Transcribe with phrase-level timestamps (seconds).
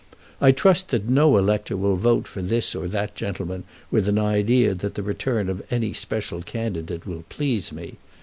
[0.41, 4.73] I trust that no elector will vote for this or that gentleman with an idea
[4.73, 7.97] that the return of any special candidate will please me.